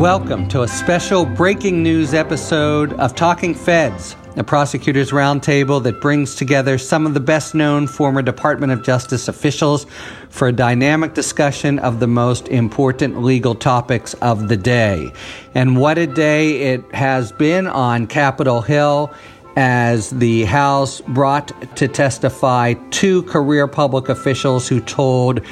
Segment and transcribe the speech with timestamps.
[0.00, 6.36] Welcome to a special breaking news episode of Talking Feds, a prosecutors roundtable that brings
[6.36, 9.84] together some of the best known former Department of Justice officials
[10.30, 15.12] for a dynamic discussion of the most important legal topics of the day.
[15.54, 19.12] And what a day it has been on Capitol Hill
[19.56, 25.42] as the House brought to testify two career public officials who told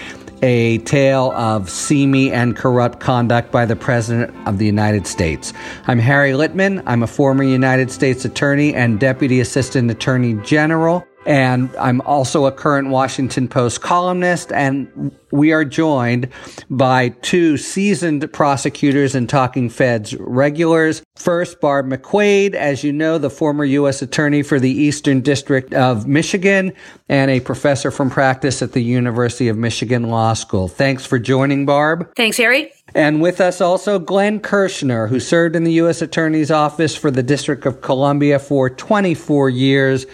[0.42, 5.52] a tale of seamy and corrupt conduct by the President of the United States.
[5.86, 6.82] I'm Harry Litman.
[6.86, 11.07] I'm a former United States Attorney and Deputy Assistant Attorney General.
[11.28, 14.50] And I'm also a current Washington Post columnist.
[14.50, 16.30] And we are joined
[16.70, 21.02] by two seasoned prosecutors and Talking Feds regulars.
[21.16, 24.00] First, Barb McQuade, as you know, the former U.S.
[24.00, 26.72] Attorney for the Eastern District of Michigan
[27.10, 30.66] and a professor from practice at the University of Michigan Law School.
[30.66, 32.10] Thanks for joining, Barb.
[32.16, 32.72] Thanks, Harry.
[32.94, 36.00] And with us also Glenn Kirschner, who served in the U.S.
[36.00, 40.06] Attorney's Office for the District of Columbia for 24 years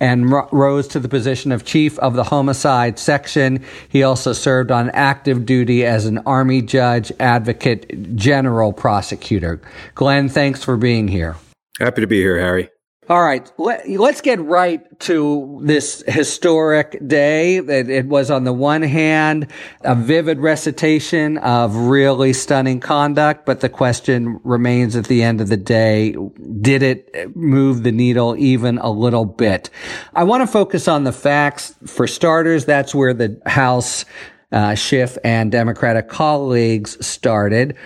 [0.00, 3.64] and rose to the position of chief of the homicide section.
[3.88, 9.60] He also served on active duty as an Army judge, advocate, general prosecutor.
[9.94, 11.36] Glenn, thanks for being here.
[11.78, 12.70] Happy to be here, Harry.
[13.10, 17.56] All right, let, us get right to this historic day.
[17.56, 19.48] It, it, was, on the one hand,
[19.80, 25.48] a vivid recitation of really stunning conduct, but the question remains at the end of
[25.48, 26.14] the day,
[26.60, 29.70] did it move the needle even a little bit?
[30.14, 31.74] I want to focus on the facts.
[31.86, 34.04] For starters, that's where the House,
[34.52, 37.76] uh, Schiff and Democratic colleagues started.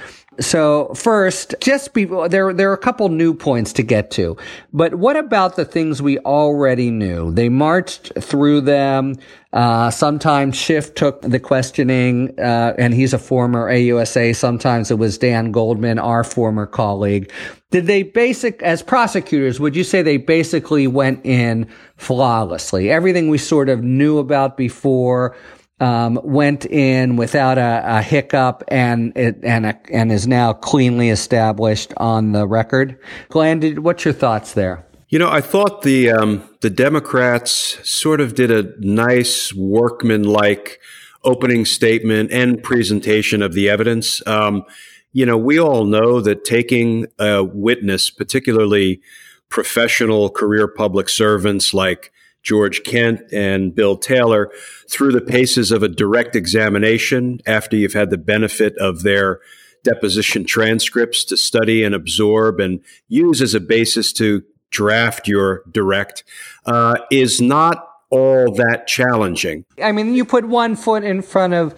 [0.41, 4.37] So first, just be, there, there are a couple new points to get to,
[4.73, 7.31] but what about the things we already knew?
[7.31, 9.17] They marched through them.
[9.53, 14.35] Uh, sometimes Schiff took the questioning, uh, and he's a former AUSA.
[14.35, 17.31] Sometimes it was Dan Goldman, our former colleague.
[17.71, 22.91] Did they basic, as prosecutors, would you say they basically went in flawlessly?
[22.91, 25.37] Everything we sort of knew about before,
[25.81, 31.11] um, went in without a, a hiccup and it, and a, and is now cleanly
[31.11, 32.99] established on the record.
[33.29, 34.87] Glenn, did, what's your thoughts there?
[35.09, 40.81] You know, I thought the um, the Democrats sort of did a nice workman-like
[41.23, 44.27] opening statement and presentation of the evidence.
[44.27, 44.65] Um,
[45.13, 49.01] you know, we all know that taking a witness, particularly
[49.49, 52.13] professional career public servants like
[52.45, 54.51] George Kent and Bill Taylor
[54.89, 59.41] through the paces of a direct examination after you've had the benefit of their
[59.83, 66.25] deposition transcripts to study and absorb and use as a basis to draft your direct
[66.67, 69.65] uh, is not all that challenging.
[69.83, 71.75] I mean, you put one foot in front of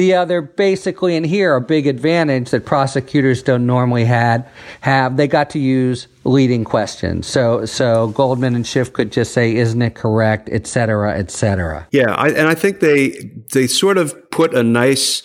[0.00, 4.48] the other basically in here a big advantage that prosecutors don't normally had
[4.80, 9.54] have they got to use leading questions so so goldman and schiff could just say
[9.54, 13.98] isn't it correct et cetera et cetera yeah I, and i think they they sort
[13.98, 15.22] of put a nice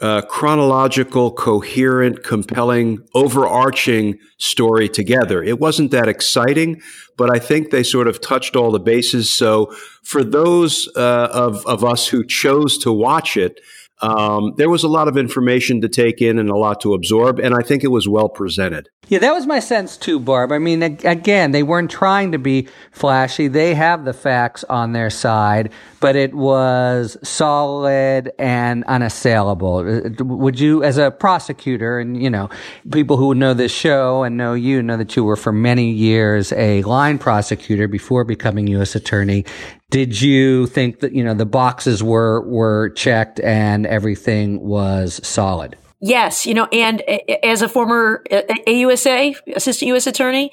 [0.00, 5.42] uh, chronological, coherent, compelling, overarching story together.
[5.42, 6.82] It wasn't that exciting,
[7.16, 9.32] but I think they sort of touched all the bases.
[9.32, 13.60] So for those uh, of of us who chose to watch it,
[14.04, 17.38] um, there was a lot of information to take in and a lot to absorb,
[17.38, 18.90] and I think it was well presented.
[19.08, 20.52] Yeah, that was my sense too, Barb.
[20.52, 23.48] I mean, again, they weren't trying to be flashy.
[23.48, 30.02] They have the facts on their side, but it was solid and unassailable.
[30.18, 32.50] Would you, as a prosecutor, and you know,
[32.92, 36.52] people who know this show and know you know that you were for many years
[36.52, 38.94] a line prosecutor before becoming U.S.
[38.94, 39.46] attorney.
[39.90, 45.76] Did you think that you know the boxes were were checked and everything was solid?
[46.00, 47.02] Yes, you know, and
[47.42, 50.06] as a former AUSA, assistant U.S.
[50.06, 50.50] attorney,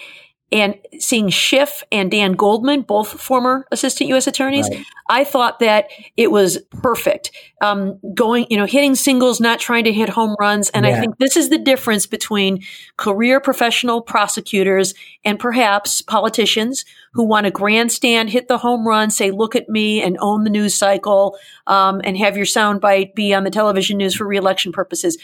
[0.52, 4.28] and seeing Schiff and Dan Goldman, both former assistant U.S.
[4.28, 4.86] attorneys, right.
[5.10, 5.88] I thought that
[6.18, 7.32] it was perfect.
[7.62, 10.70] Um, going, you know, hitting singles, not trying to hit home runs.
[10.70, 10.96] And yeah.
[10.96, 12.64] I think this is the difference between
[12.98, 14.94] career professional prosecutors
[15.24, 16.84] and perhaps politicians
[17.14, 20.50] who want to grandstand, hit the home run, say, look at me and own the
[20.50, 21.38] news cycle,
[21.68, 25.18] um, and have your soundbite be on the television news for reelection purposes.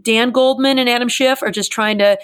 [0.00, 2.18] Dan Goldman and Adam Schiff are just trying to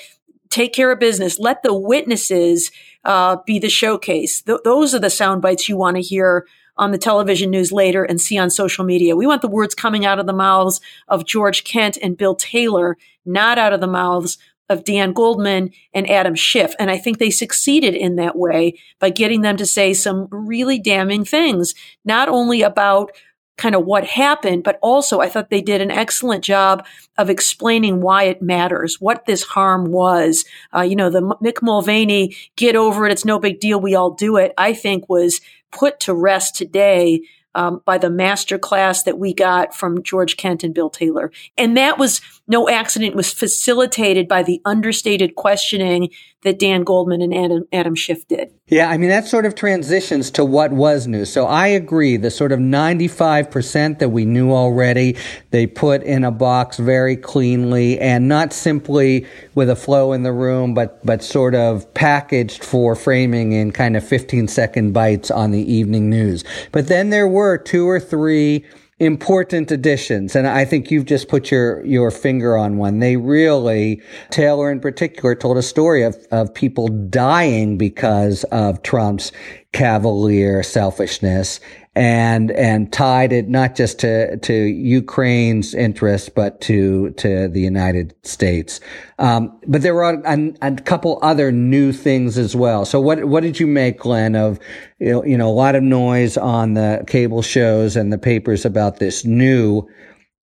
[0.48, 1.38] take care of business.
[1.38, 2.70] Let the witnesses
[3.04, 4.42] uh, be the showcase.
[4.42, 8.04] Th- those are the sound bites you want to hear on the television news later
[8.04, 9.16] and see on social media.
[9.16, 12.96] We want the words coming out of the mouths of George Kent and Bill Taylor,
[13.26, 14.38] not out of the mouths
[14.72, 16.74] of Dan Goldman and Adam Schiff.
[16.80, 20.80] And I think they succeeded in that way by getting them to say some really
[20.80, 21.74] damning things,
[22.04, 23.12] not only about
[23.58, 26.84] kind of what happened, but also I thought they did an excellent job
[27.18, 30.44] of explaining why it matters, what this harm was.
[30.74, 34.10] Uh, you know, the Mick Mulvaney, get over it, it's no big deal, we all
[34.10, 35.40] do it, I think was
[35.70, 37.22] put to rest today
[37.54, 41.30] um, by the master class that we got from George Kent and Bill Taylor.
[41.56, 46.10] And that was no accident, was facilitated by the understated questioning
[46.42, 48.52] that Dan Goldman and Adam, Adam Schiff did.
[48.66, 51.24] Yeah, I mean, that sort of transitions to what was new.
[51.24, 55.16] So I agree, the sort of 95% that we knew already,
[55.50, 60.32] they put in a box very cleanly and not simply with a flow in the
[60.32, 65.52] room, but, but sort of packaged for framing in kind of 15 second bites on
[65.52, 66.44] the evening news.
[66.72, 68.64] But then there were two or three
[69.02, 70.36] important additions.
[70.36, 73.00] And I think you've just put your, your finger on one.
[73.00, 74.00] They really,
[74.30, 79.32] Taylor in particular, told a story of, of people dying because of Trump's
[79.72, 81.58] cavalier selfishness
[81.94, 88.14] and and tied it not just to to Ukraine's interests but to to the United
[88.22, 88.80] States.
[89.18, 92.86] Um, but there were a, a, couple other new things as well.
[92.86, 94.58] So what what did you make, Glenn, of
[94.98, 98.64] you know, you know a lot of noise on the cable shows and the papers
[98.64, 99.86] about this new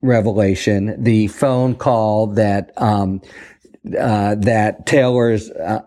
[0.02, 3.22] revelation, the phone call that um,
[4.00, 5.82] uh, that Taylor's uh,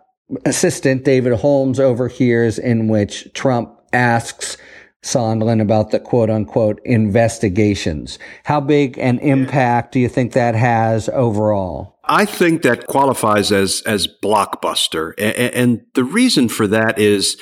[0.44, 4.56] assistant David Holmes overhears, in which Trump asks
[5.02, 8.18] Sondland about the quote unquote investigations.
[8.44, 11.98] How big an impact do you think that has overall?
[12.04, 17.36] I think that qualifies as as blockbuster, and, and the reason for that is,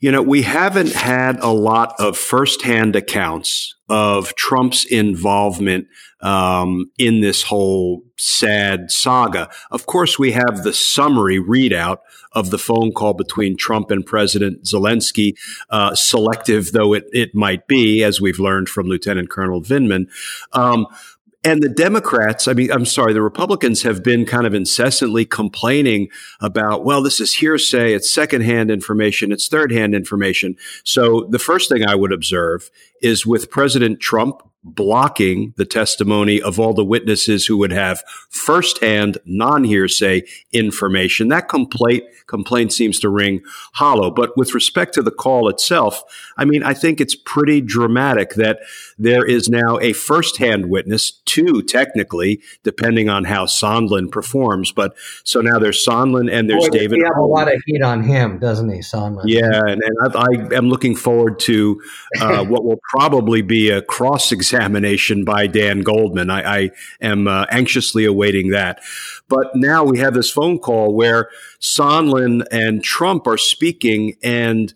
[0.00, 5.88] you know, we haven't had a lot of firsthand accounts of Trump's involvement
[6.22, 9.50] um, in this whole sad saga.
[9.70, 11.98] Of course, we have the summary readout
[12.32, 15.34] of the phone call between Trump and President Zelensky,
[15.70, 20.06] uh, selective though it, it might be, as we've learned from Lieutenant Colonel Vindman.
[20.52, 20.86] Um,
[21.42, 26.08] and the Democrats, I mean, I'm sorry, the Republicans have been kind of incessantly complaining
[26.40, 30.56] about, well, this is hearsay, it's secondhand information, it's third hand information.
[30.84, 32.70] So the first thing I would observe
[33.02, 39.16] is with President Trump blocking the testimony of all the witnesses who would have firsthand
[39.24, 41.28] non-hearsay information.
[41.28, 43.42] That complaint complaint seems to ring
[43.74, 44.10] hollow.
[44.10, 46.02] But with respect to the call itself,
[46.36, 48.60] I mean, I think it's pretty dramatic that
[48.98, 54.70] there is now a firsthand witness, two technically, depending on how Sondland performs.
[54.70, 54.94] But
[55.24, 56.98] so now there's Sondland and there's Boy, David.
[56.98, 59.24] He have a lot of heat on him, doesn't he, Sondland?
[59.26, 61.82] Yeah, and, and I, I am looking forward to
[62.20, 66.28] uh, what will probably be a cross examination by Dan Goldman.
[66.28, 66.70] I, I
[67.00, 68.80] am uh, anxiously awaiting that.
[69.28, 74.74] But now we have this phone call where Sondland and Trump are speaking, and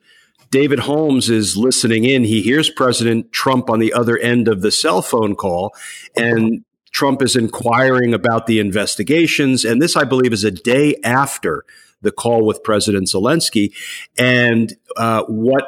[0.53, 2.23] David Holmes is listening in.
[2.23, 5.75] He hears President Trump on the other end of the cell phone call,
[6.17, 9.65] and Trump is inquiring about the investigations.
[9.65, 11.65] And this, I believe, is a day after
[12.03, 13.75] the call with President Zelensky.
[14.17, 15.65] And uh, what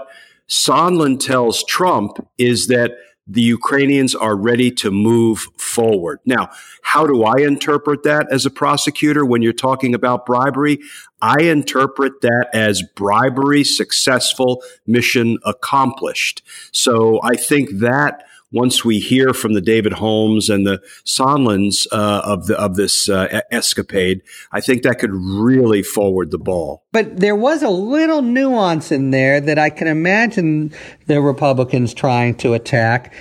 [0.48, 2.92] Sondland tells Trump is that
[3.28, 6.20] the Ukrainians are ready to move forward.
[6.24, 6.50] Now,
[6.82, 10.78] how do I interpret that as a prosecutor when you're talking about bribery?
[11.20, 16.42] I interpret that as bribery successful, mission accomplished.
[16.72, 22.22] So I think that once we hear from the David Holmes and the Sondlands uh,
[22.24, 24.22] of the of this uh, escapade,
[24.52, 26.84] I think that could really forward the ball.
[26.92, 30.72] But there was a little nuance in there that I can imagine
[31.06, 33.14] the Republicans trying to attack.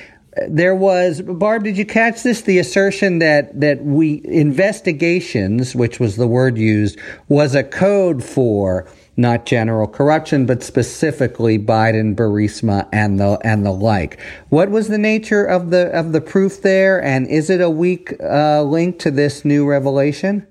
[0.49, 1.63] There was Barb.
[1.63, 2.41] Did you catch this?
[2.41, 8.87] The assertion that that we investigations, which was the word used, was a code for
[9.17, 14.19] not general corruption, but specifically Biden, Burisma, and the and the like.
[14.49, 18.13] What was the nature of the of the proof there, and is it a weak
[18.21, 20.47] uh, link to this new revelation?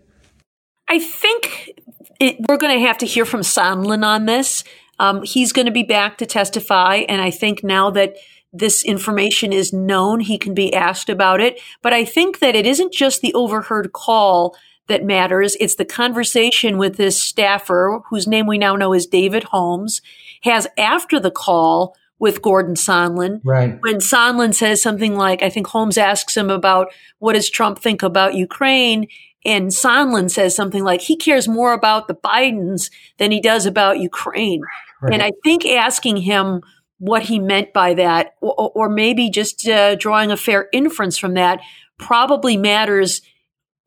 [0.88, 1.72] I think
[2.20, 4.64] it, we're going to have to hear from Sondland on this.
[4.98, 8.16] Um, he's going to be back to testify, and I think now that
[8.52, 11.60] this information is known, he can be asked about it.
[11.82, 14.56] But I think that it isn't just the overheard call
[14.88, 15.56] that matters.
[15.60, 20.02] It's the conversation with this staffer, whose name we now know is David Holmes,
[20.42, 23.40] has after the call with Gordon Sondland.
[23.44, 23.78] Right.
[23.80, 28.02] When Sondland says something like, I think Holmes asks him about what does Trump think
[28.02, 29.08] about Ukraine?
[29.44, 33.98] And Sondland says something like, he cares more about the Bidens than he does about
[33.98, 34.62] Ukraine.
[35.02, 35.12] Right.
[35.12, 36.62] And I think asking him
[36.98, 41.34] what he meant by that, or, or maybe just uh, drawing a fair inference from
[41.34, 41.60] that,
[41.98, 43.20] probably matters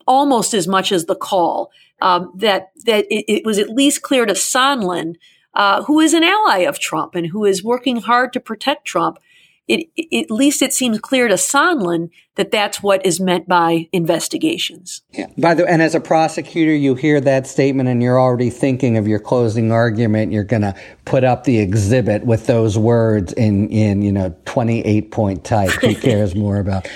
[0.08, 1.72] almost as much as the call.
[2.00, 5.16] Um, that that it, it, was at least clear to Sondland,
[5.56, 9.18] uh, who is an ally of Trump and who is working hard to protect Trump,
[9.68, 13.90] it, it, at least it seems clear to Sondland that that's what is meant by
[13.92, 15.02] investigations.
[15.12, 15.28] Yeah.
[15.38, 19.08] By the and as a prosecutor, you hear that statement and you're already thinking of
[19.08, 20.32] your closing argument.
[20.32, 25.12] You're going to put up the exhibit with those words in in you know 28
[25.12, 25.72] point type.
[25.82, 26.88] Who cares more about?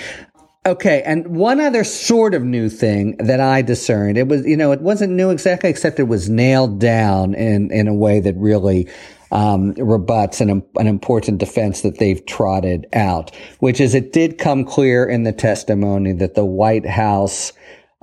[0.64, 4.72] Okay, and one other sort of new thing that I discerned, it was, you know,
[4.72, 8.88] it wasn't new exactly, except it was nailed down in, in a way that really
[9.32, 14.64] um, rebuts an, an important defense that they've trotted out, which is it did come
[14.64, 17.54] clear in the testimony that the White House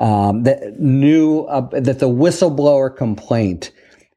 [0.01, 3.71] um, that knew uh, that the whistleblower complaint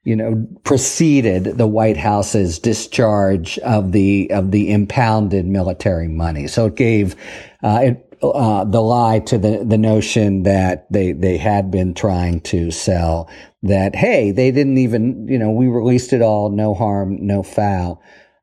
[0.04, 6.48] you know, preceded the White House's discharge of the of the impounded military money.
[6.48, 7.16] So it gave
[7.62, 12.42] uh, it uh, the lie to the, the notion that they, they had been trying
[12.42, 13.30] to sell
[13.64, 18.02] that, hey, they didn't even, you know, we released it all, no harm, no foul.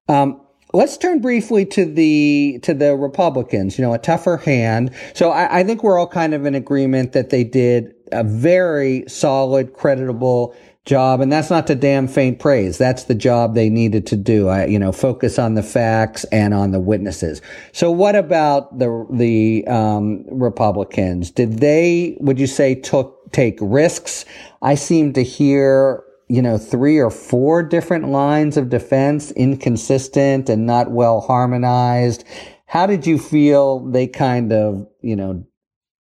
[0.08, 0.40] Um,
[0.72, 4.94] let's turn briefly to the, to the Republicans, you know, a tougher hand.
[5.14, 9.04] So I, I think we're all kind of in agreement that they did a very
[9.08, 10.54] solid, creditable
[10.88, 11.20] job.
[11.20, 12.78] And that's not to damn faint praise.
[12.78, 14.48] That's the job they needed to do.
[14.48, 17.42] I, you know, focus on the facts and on the witnesses.
[17.72, 21.30] So what about the, the, um, Republicans?
[21.30, 24.24] Did they, would you say took, take risks?
[24.62, 30.66] I seem to hear, you know, three or four different lines of defense, inconsistent and
[30.66, 32.24] not well harmonized.
[32.66, 35.44] How did you feel they kind of, you know,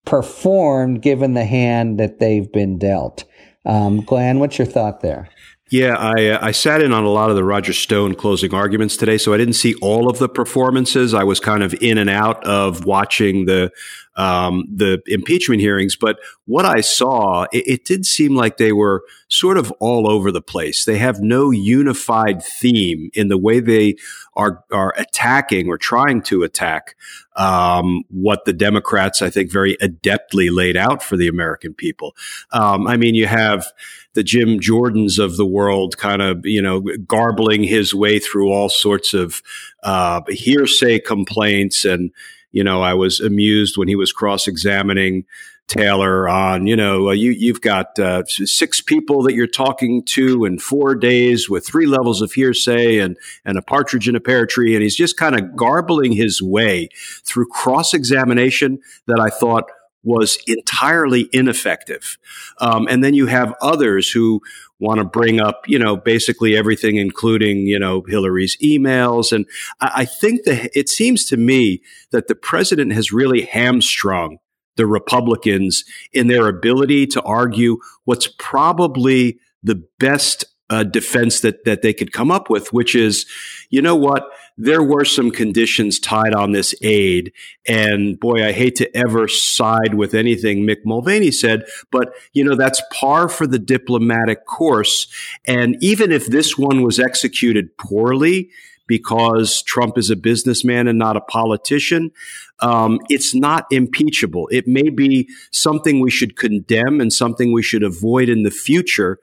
[0.06, 3.24] performed given the hand that they've been dealt?
[3.66, 5.30] Um, Glenn, what's your thought there?
[5.72, 8.96] Yeah, I, uh, I sat in on a lot of the Roger Stone closing arguments
[8.96, 11.14] today, so I didn't see all of the performances.
[11.14, 13.72] I was kind of in and out of watching the
[14.16, 19.04] um, the impeachment hearings, but what I saw, it, it, did seem like they were
[19.28, 20.86] sort of all over the place.
[20.86, 23.96] They have no unified theme in the way they
[24.36, 26.96] are are attacking or trying to attack
[27.36, 32.16] um, what the Democrats, I think, very adeptly laid out for the American people.
[32.52, 33.66] Um, I mean, you have
[34.14, 38.70] the Jim Jordans of the world kind of, you know, garbling his way through all
[38.70, 39.42] sorts of
[39.84, 42.12] uh, hearsay complaints and
[42.56, 45.26] you know, I was amused when he was cross examining
[45.68, 50.58] Taylor on, you know, you, you've got uh, six people that you're talking to in
[50.58, 54.74] four days with three levels of hearsay and, and a partridge in a pear tree.
[54.74, 56.88] And he's just kind of garbling his way
[57.26, 59.66] through cross examination that I thought
[60.06, 62.18] was entirely ineffective.
[62.62, 64.42] Um, and then you have others who
[64.80, 69.32] want to bring up, you know, basically everything, including, you know, Hillary's emails.
[69.32, 69.46] And
[69.80, 74.38] I, I think that it seems to me that the president has really hamstrung
[74.76, 81.82] the Republicans in their ability to argue what's probably the best uh, defense that that
[81.82, 83.26] they could come up with, which is,
[83.70, 87.34] you know what, there were some conditions tied on this aid,
[87.68, 92.56] and boy, I hate to ever side with anything Mick Mulvaney said, but you know
[92.56, 95.08] that's par for the diplomatic course,
[95.46, 98.50] and even if this one was executed poorly.
[98.88, 102.12] Because Trump is a businessman and not a politician,
[102.60, 104.48] um, it's not impeachable.
[104.52, 109.18] It may be something we should condemn and something we should avoid in the future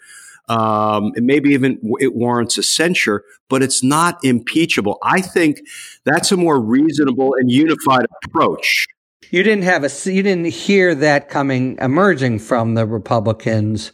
[0.53, 4.99] um, maybe even it warrants a censure, but it's not impeachable.
[5.03, 5.61] I think
[6.05, 8.87] that's a more reasonable and unified approach.
[9.31, 13.93] You didn't have a you didn't hear that coming emerging from the Republicans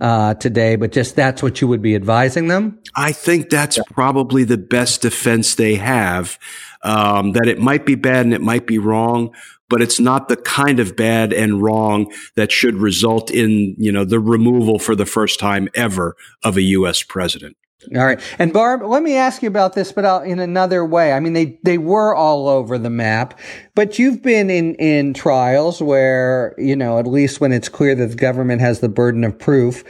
[0.00, 2.80] uh, today, but just that's what you would be advising them.
[2.96, 3.84] I think that's yeah.
[3.92, 6.38] probably the best defense they have.
[6.84, 9.32] Um, that it might be bad and it might be wrong,
[9.72, 14.04] but it's not the kind of bad and wrong that should result in, you know,
[14.04, 16.14] the removal for the first time ever
[16.44, 17.02] of a U.S.
[17.02, 17.56] president.
[17.96, 18.20] All right.
[18.38, 21.14] And Barb, let me ask you about this, but in another way.
[21.14, 23.40] I mean, they, they were all over the map,
[23.74, 28.08] but you've been in, in trials where, you know, at least when it's clear that
[28.08, 29.84] the government has the burden of proof,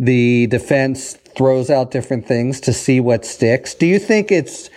[0.00, 3.72] the defense throws out different things to see what sticks.
[3.72, 4.68] Do you think it's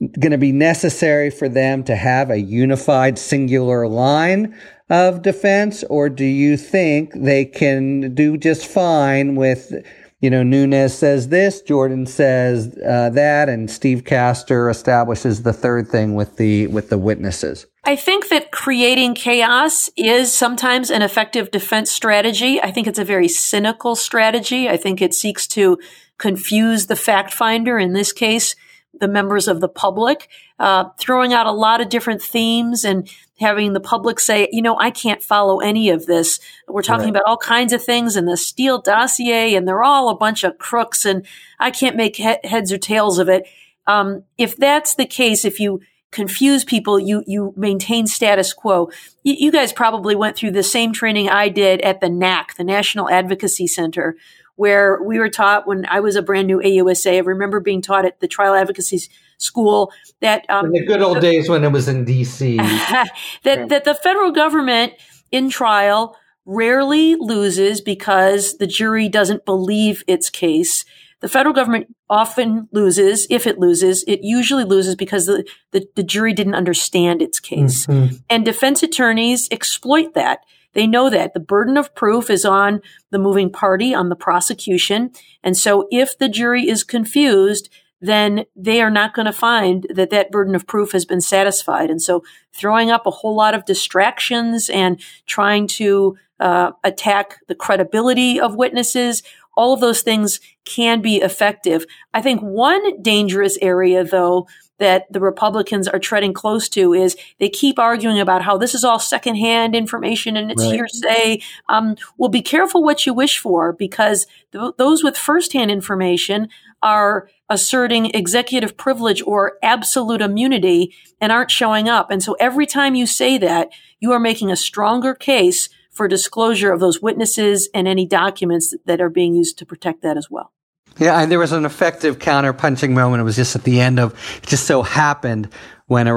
[0.00, 6.08] going to be necessary for them to have a unified singular line of defense, or
[6.08, 9.72] do you think they can do just fine with,
[10.20, 15.88] you know, Nunes says this, Jordan says uh, that, and Steve Castor establishes the third
[15.88, 17.66] thing with the with the witnesses?
[17.84, 22.60] I think that creating chaos is sometimes an effective defense strategy.
[22.60, 24.68] I think it's a very cynical strategy.
[24.68, 25.78] I think it seeks to
[26.18, 27.78] confuse the fact finder.
[27.78, 28.56] In this case,
[29.00, 30.28] the members of the public,
[30.58, 34.78] uh, throwing out a lot of different themes and having the public say, you know,
[34.78, 36.38] I can't follow any of this.
[36.68, 37.10] We're talking right.
[37.10, 40.58] about all kinds of things in the Steele dossier, and they're all a bunch of
[40.58, 41.26] crooks, and
[41.58, 43.48] I can't make he- heads or tails of it.
[43.86, 45.80] Um, if that's the case, if you
[46.10, 48.90] confuse people, you you maintain status quo.
[49.22, 52.64] You, you guys probably went through the same training I did at the NAC, the
[52.64, 54.16] National Advocacy Center,
[54.60, 57.14] where we were taught when I was a brand new AUSA.
[57.14, 59.00] I remember being taught at the Trial Advocacy
[59.38, 59.90] School
[60.20, 63.08] that um, in the good old days when it was in DC, that
[63.42, 63.64] yeah.
[63.64, 64.92] that the federal government
[65.32, 66.14] in trial
[66.44, 70.84] rarely loses because the jury doesn't believe its case.
[71.20, 73.26] The federal government often loses.
[73.30, 77.86] If it loses, it usually loses because the, the, the jury didn't understand its case.
[77.86, 78.16] Mm-hmm.
[78.28, 80.40] And defense attorneys exploit that.
[80.72, 85.10] They know that the burden of proof is on the moving party, on the prosecution.
[85.42, 87.68] And so if the jury is confused,
[88.00, 91.90] then they are not going to find that that burden of proof has been satisfied.
[91.90, 92.22] And so
[92.52, 98.56] throwing up a whole lot of distractions and trying to uh, attack the credibility of
[98.56, 99.22] witnesses
[99.60, 101.84] all of those things can be effective.
[102.14, 104.46] I think one dangerous area, though,
[104.80, 108.82] that the Republicans are treading close to is they keep arguing about how this is
[108.82, 110.74] all secondhand information and it's right.
[110.74, 111.42] hearsay.
[111.68, 116.48] Um, well, be careful what you wish for because th- those with firsthand information
[116.82, 122.10] are asserting executive privilege or absolute immunity and aren't showing up.
[122.10, 123.68] And so every time you say that,
[124.00, 129.00] you are making a stronger case for disclosure of those witnesses and any documents that
[129.00, 130.52] are being used to protect that as well.
[131.00, 133.22] Yeah, and there was an effective counterpunching moment.
[133.22, 135.48] It was just at the end of, it just so happened
[135.86, 136.14] when a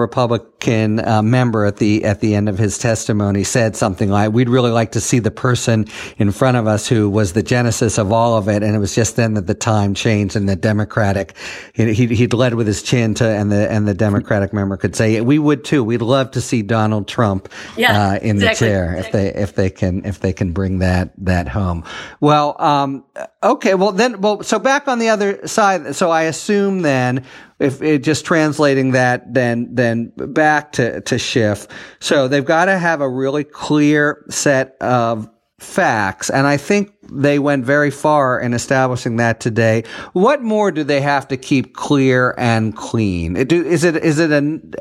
[0.63, 4.49] Republican uh, member at the at the end of his testimony said something like, "We'd
[4.49, 5.85] really like to see the person
[6.17, 8.95] in front of us who was the genesis of all of it." And it was
[8.95, 11.35] just then that the time changed, and the Democratic
[11.73, 15.19] he he'd led with his chin to, and the and the Democratic member could say,
[15.21, 15.83] "We would too.
[15.83, 18.67] We'd love to see Donald Trump yeah, uh, in exactly.
[18.67, 21.83] the chair if they if they can if they can bring that that home."
[22.21, 23.03] Well, um,
[23.43, 23.75] okay.
[23.75, 25.95] Well, then, well, so back on the other side.
[25.95, 27.25] So I assume then
[27.63, 31.67] if it just translating that then then back to to Schiff.
[31.99, 37.39] So they've got to have a really clear set of facts, and I think they
[37.39, 39.83] went very far in establishing that today.
[40.13, 43.33] What more do they have to keep clear and clean?
[43.45, 44.73] Do, is it is it an,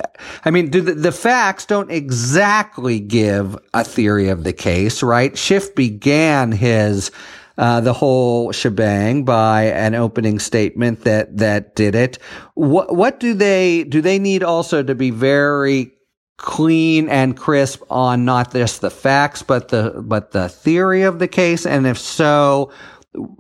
[0.45, 5.37] I mean, do the, the facts don't exactly give a theory of the case, right?
[5.37, 7.11] Schiff began his
[7.59, 12.19] uh, the whole shebang by an opening statement that that did it.
[12.55, 14.01] What what do they do?
[14.01, 15.93] They need also to be very
[16.39, 21.29] clean and crisp on not just the facts but the but the theory of the
[21.29, 22.73] case, and if so.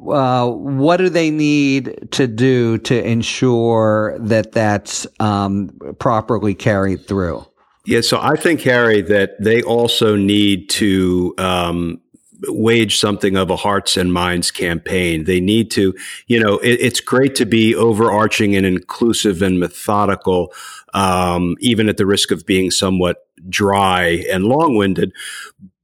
[0.06, 7.42] Uh, what do they need to do to ensure that that's um, properly carried through?
[7.86, 12.02] Yeah, so I think Harry that they also need to um,
[12.48, 15.24] wage something of a hearts and minds campaign.
[15.24, 15.94] They need to,
[16.26, 20.52] you know, it, it's great to be overarching and inclusive and methodical,
[20.94, 25.12] um, even at the risk of being somewhat dry and long winded.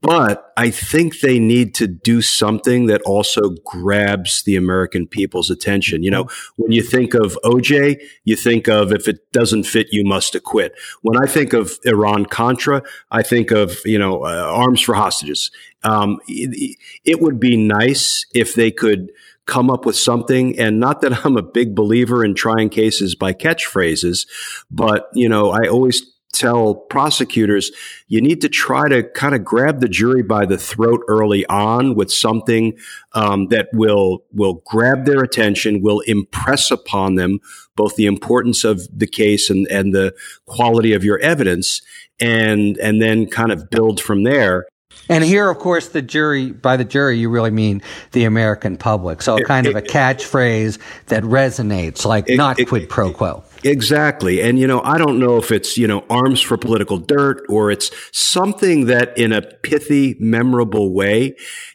[0.01, 6.05] But I think they need to do something that also grabs the American people's attention.
[6.05, 10.05] You know, when you think of OJ, you think of if it doesn't fit, you
[10.05, 10.75] must acquit.
[11.03, 15.51] When I think of Iran Contra, I think of, you know, uh, arms for hostages.
[15.83, 19.11] Um, it, it would be nice if they could
[19.47, 20.57] come up with something.
[20.61, 24.29] And not that I'm a big believer in trying cases by catchphrases,
[24.71, 27.71] but, you know, I always tell prosecutors
[28.07, 31.95] you need to try to kind of grab the jury by the throat early on
[31.95, 32.77] with something
[33.12, 37.41] um, that will will grab their attention, will impress upon them
[37.77, 40.14] both the importance of the case and, and the
[40.47, 41.83] quality of your evidence,
[42.21, 44.67] and and then kind of build from there.
[45.11, 47.81] And here, of course, the jury, by the jury, you really mean
[48.12, 49.23] the American public.
[49.23, 53.43] So, kind it, of a catchphrase that resonates, like it, not it, quid pro quo.
[53.64, 54.40] Exactly.
[54.40, 57.71] And, you know, I don't know if it's, you know, arms for political dirt or
[57.71, 61.35] it's something that in a pithy, memorable way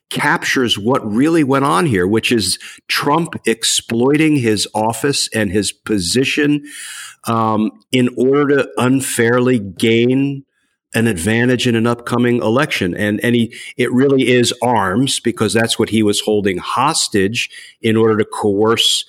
[0.10, 6.64] captures what really went on here, which is Trump exploiting his office and his position
[7.28, 10.46] um, in order to unfairly gain
[10.96, 12.96] an advantage in an upcoming election.
[12.96, 17.50] And, and he, it really is arms because that's what he was holding hostage
[17.82, 19.04] in order to coerce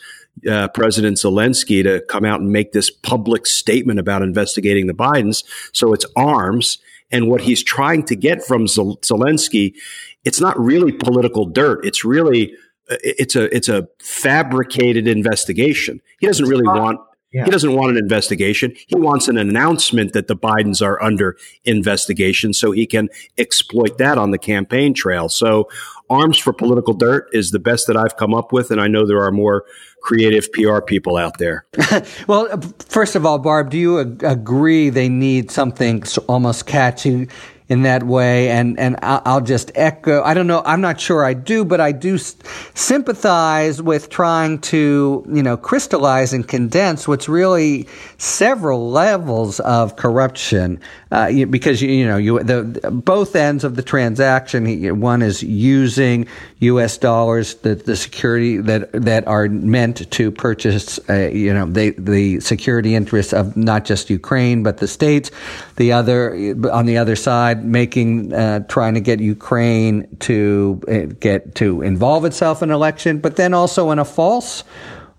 [0.49, 5.45] uh, President Zelensky to come out and make this public statement about investigating the Bidens.
[5.73, 6.79] So it's arms.
[7.11, 9.75] And what he's trying to get from Zelensky,
[10.25, 11.85] it's not really political dirt.
[11.85, 12.53] It's really,
[12.91, 16.01] uh, it's a, it's a fabricated investigation.
[16.19, 17.01] He doesn't really want,
[17.35, 17.45] Yeah.
[17.47, 18.73] He doesn't want an investigation.
[18.87, 24.19] He wants an announcement that the Bidens are under investigation so he can exploit that
[24.19, 25.29] on the campaign trail.
[25.29, 25.69] So,
[26.09, 28.71] arms for political dirt is the best that I've come up with.
[28.71, 29.65] And I know there are more
[30.01, 31.67] creative PR people out there.
[32.29, 37.27] well, uh, first of all, Barb, do you ag- agree they need something almost catchy
[37.69, 38.51] in that way.
[38.51, 41.93] And, and I'll just echo, I don't know, I'm not sure I do, but I
[41.93, 49.97] do sympathize with trying to, you know, crystallize and condense what's really several levels of
[49.97, 50.79] corruption.
[51.11, 56.27] Uh, because, you, know, you, the, both ends of the transaction, one is using
[56.59, 56.99] U.S.
[56.99, 62.41] dollars, the, the security that, that are meant to purchase, uh, you know, they, the
[62.41, 65.31] security interests of not just Ukraine, but the states.
[65.77, 66.35] The other,
[66.73, 72.25] on the other side, making, uh, trying to get Ukraine to uh, get to involve
[72.25, 74.65] itself in election, but then also in a false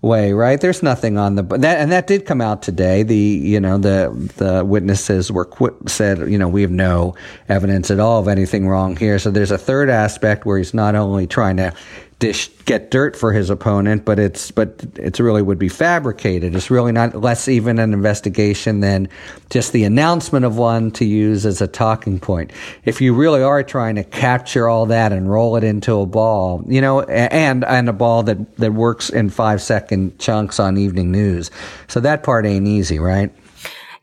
[0.02, 0.60] way, right?
[0.60, 3.02] There's nothing on the that, and that did come out today.
[3.02, 7.14] The you know the the witnesses were qu- said you know we have no
[7.48, 9.18] evidence at all of anything wrong here.
[9.18, 11.72] So there's a third aspect where he's not only trying to
[12.18, 16.54] dish, get dirt for his opponent, but it's but it's really would be fabricated.
[16.54, 19.08] It's really not less even an investigation than
[19.50, 22.52] just the announcement of one to use as a talking point.
[22.84, 26.64] If you really are trying to capture all that and roll it into a ball,
[26.66, 31.12] you know, and and a ball that that works in five second chunks on evening
[31.12, 31.50] news,
[31.86, 33.30] so that part ain't easy, right?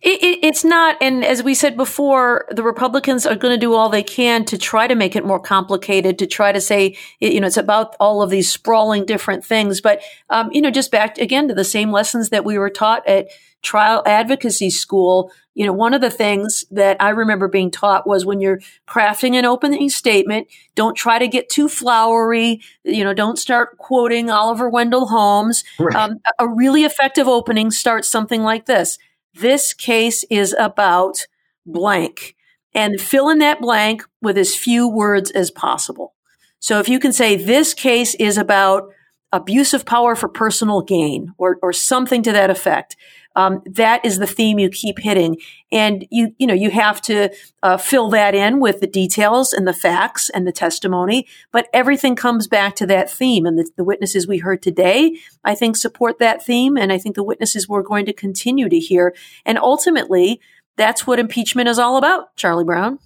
[0.05, 3.73] It, it, it's not, and as we said before, the Republicans are going to do
[3.73, 7.39] all they can to try to make it more complicated, to try to say, you
[7.39, 9.79] know, it's about all of these sprawling different things.
[9.79, 13.07] But, um, you know, just back again to the same lessons that we were taught
[13.07, 13.29] at
[13.61, 15.31] trial advocacy school.
[15.53, 19.35] You know, one of the things that I remember being taught was when you're crafting
[19.39, 22.59] an opening statement, don't try to get too flowery.
[22.83, 25.63] You know, don't start quoting Oliver Wendell Holmes.
[25.79, 25.95] Right.
[25.95, 28.97] Um, a really effective opening starts something like this.
[29.33, 31.25] This case is about
[31.65, 32.35] blank
[32.73, 36.13] and fill in that blank with as few words as possible.
[36.59, 38.89] So if you can say this case is about
[39.31, 42.95] abuse of power for personal gain or, or something to that effect,
[43.35, 45.37] um, that is the theme you keep hitting.
[45.71, 49.67] And you, you know, you have to uh, fill that in with the details and
[49.67, 53.45] the facts and the testimony, but everything comes back to that theme.
[53.45, 56.77] And the, the witnesses we heard today, I think, support that theme.
[56.77, 59.15] And I think the witnesses we're going to continue to hear.
[59.45, 60.39] And ultimately,
[60.75, 62.99] that's what impeachment is all about, Charlie Brown.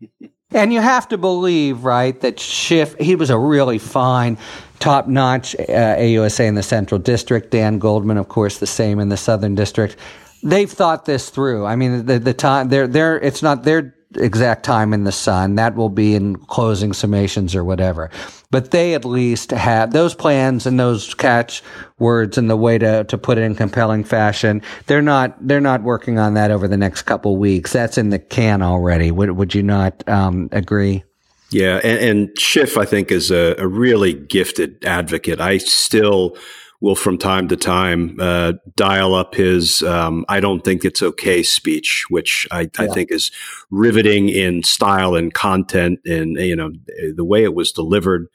[0.50, 4.38] And you have to believe, right, that Schiff, he was a really fine,
[4.78, 7.50] top notch uh, AUSA in the Central District.
[7.50, 9.96] Dan Goldman, of course, the same in the Southern District.
[10.42, 11.64] They've thought this through.
[11.64, 15.54] I mean, the, the time, they're, they're, it's not their exact time in the sun.
[15.56, 18.10] That will be in closing summations or whatever.
[18.50, 21.62] But they at least have those plans and those catch
[21.98, 24.62] words and the way to, to put it in compelling fashion.
[24.86, 27.72] They're not, they're not working on that over the next couple weeks.
[27.72, 29.10] That's in the can already.
[29.10, 31.02] Would, would you not, um, agree?
[31.50, 31.80] Yeah.
[31.82, 35.40] And, and Schiff, I think, is a, a really gifted advocate.
[35.40, 36.36] I still,
[36.84, 41.42] will from time to time uh, dial up his um, "I don't think it's okay"
[41.42, 42.68] speech, which I, yeah.
[42.80, 43.32] I, think is
[43.70, 46.72] riveting in style and content, and you know
[47.16, 48.28] the way it was delivered.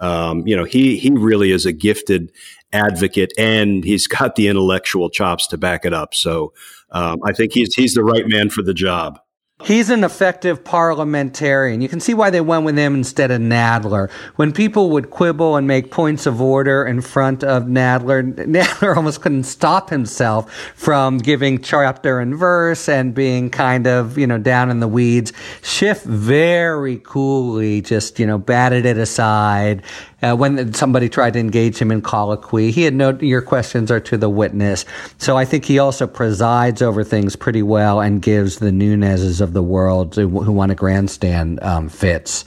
[0.00, 2.30] Um, you know, he he really is a gifted
[2.74, 6.14] advocate, and he's got the intellectual chops to back it up.
[6.14, 6.52] So
[6.90, 9.18] um, I think he's he's the right man for the job.
[9.62, 11.80] He's an effective parliamentarian.
[11.80, 14.10] You can see why they went with him instead of Nadler.
[14.34, 19.20] When people would quibble and make points of order in front of Nadler, Nadler almost
[19.20, 24.72] couldn't stop himself from giving chapter and verse and being kind of, you know, down
[24.72, 25.32] in the weeds.
[25.62, 29.84] Schiff very coolly just, you know, batted it aside
[30.24, 32.70] uh, when somebody tried to engage him in colloquy.
[32.70, 34.86] He had no, your questions are to the witness.
[35.18, 39.52] So I think he also presides over things pretty well and gives the Nuneses of
[39.52, 42.46] the world who, who want to grandstand um, fits.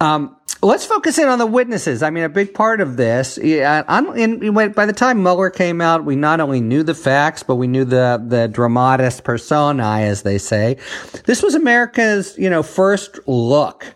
[0.00, 2.02] Um, let's focus in on the witnesses.
[2.02, 6.16] I mean, a big part of this, in, by the time Mueller came out, we
[6.16, 10.76] not only knew the facts, but we knew the, the dramatis personae, as they say.
[11.24, 13.86] This was America's, you know, first look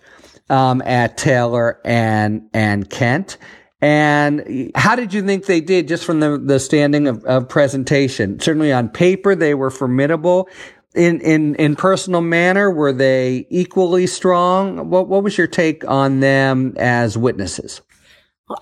[0.50, 3.38] um, at Taylor and and Kent.
[3.82, 8.38] And how did you think they did just from the, the standing of, of presentation?
[8.38, 10.48] Certainly on paper, they were formidable.
[10.94, 14.90] In, in, in personal manner, were they equally strong?
[14.90, 17.80] What, what was your take on them as witnesses?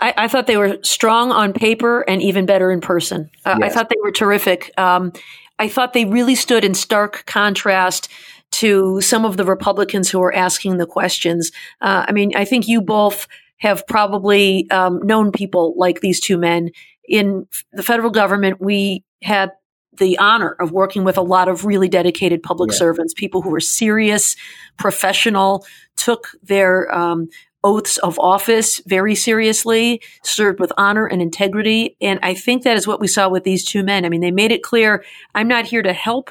[0.01, 3.31] I, I, thought they were strong on paper and even better in person.
[3.47, 3.73] Uh, yes.
[3.73, 4.71] I thought they were terrific.
[4.79, 5.15] Um,
[5.59, 8.09] I thought they really stood in stark contrast
[8.59, 11.53] to some of the Republicans who are asking the questions.
[11.81, 16.37] Uh, I mean, I think you both have probably um, known people like these two
[16.37, 16.71] men.
[17.09, 19.53] In the federal government, we had
[19.97, 22.79] the honor of working with a lot of really dedicated public yeah.
[22.79, 24.35] servants, people who were serious,
[24.77, 25.65] professional,
[25.97, 27.29] took their um,
[27.63, 31.97] oaths of office very seriously, served with honor and integrity.
[32.01, 34.05] And I think that is what we saw with these two men.
[34.05, 36.31] I mean, they made it clear I'm not here to help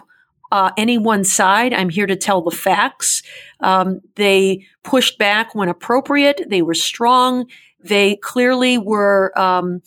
[0.51, 1.73] uh, any one side.
[1.73, 3.23] I'm here to tell the facts.
[3.59, 6.45] Um, they pushed back when appropriate.
[6.49, 7.45] They were strong.
[7.79, 9.37] They clearly were.
[9.39, 9.81] Um,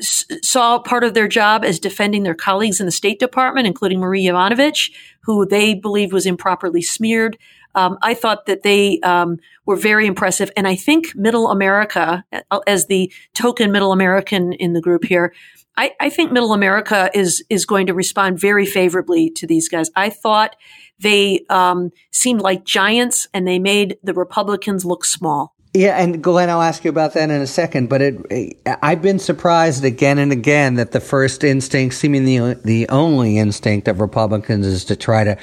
[0.00, 4.24] saw part of their job as defending their colleagues in the State Department, including Marie
[4.24, 7.38] Yovanovitch, who they believed was improperly smeared.
[7.76, 10.50] Um, I thought that they um, were very impressive.
[10.56, 15.32] And I think Middle America, uh, as the token Middle American in the group here,
[15.76, 19.90] I, I think Middle America is is going to respond very favorably to these guys.
[19.94, 20.56] I thought
[20.98, 25.55] they um, seemed like giants, and they made the Republicans look small.
[25.74, 27.88] Yeah, and Glenn, I'll ask you about that in a second.
[27.88, 33.36] But it, I've been surprised again and again that the first instinct, seemingly the only
[33.36, 35.36] instinct of Republicans, is to try to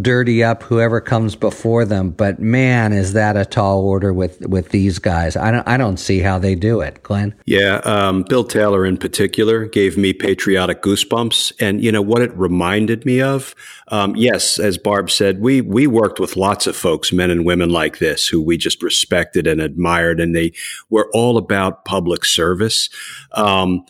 [0.00, 2.10] dirty up whoever comes before them.
[2.10, 5.36] But man, is that a tall order with with these guys?
[5.36, 7.34] I don't I don't see how they do it, Glenn.
[7.44, 12.32] Yeah, um, Bill Taylor in particular gave me patriotic goosebumps, and you know what it
[12.36, 13.54] reminded me of.
[13.88, 17.70] Um, yes, as Barb said, we we worked with lots of folks, men and women
[17.70, 19.79] like this, who we just respected and admired,
[20.20, 20.52] and they
[20.88, 22.88] were all about public service.
[23.32, 23.84] Um,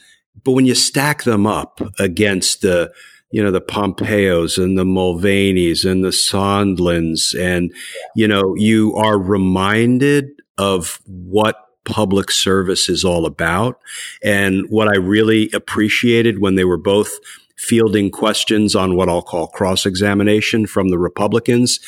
[0.44, 2.92] but when you stack them up against the
[3.30, 7.38] you know, the Pompeos and the Mulvaneys and the Sondlands.
[7.38, 7.72] And,
[8.16, 13.80] you know, you are reminded of what public service is all about.
[14.22, 17.18] And what I really appreciated when they were both
[17.56, 21.78] fielding questions on what I'll call cross examination from the Republicans.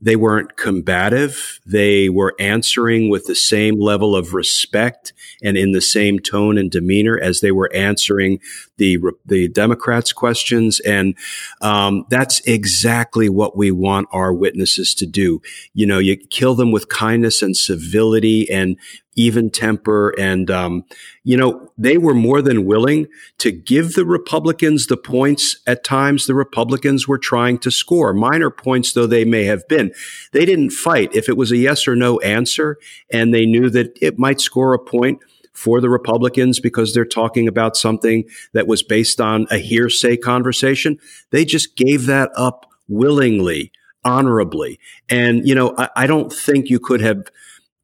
[0.00, 1.60] They weren't combative.
[1.66, 6.70] They were answering with the same level of respect and in the same tone and
[6.70, 8.40] demeanor as they were answering
[8.76, 10.80] the the Democrats' questions.
[10.80, 11.14] And
[11.60, 15.42] um, that's exactly what we want our witnesses to do.
[15.74, 18.76] You know, you kill them with kindness and civility and
[19.16, 20.14] even temper.
[20.18, 20.84] And, um,
[21.24, 23.06] you know, they were more than willing
[23.38, 28.50] to give the Republicans the points at times the Republicans were trying to score, minor
[28.50, 29.89] points though they may have been.
[30.32, 31.14] They didn't fight.
[31.14, 32.78] If it was a yes or no answer
[33.10, 35.20] and they knew that it might score a point,
[35.52, 40.98] for the Republicans because they're talking about something that was based on a hearsay conversation.
[41.32, 43.72] They just gave that up willingly,
[44.04, 44.78] honorably.
[45.08, 47.30] And, you know, I, I don't think you could have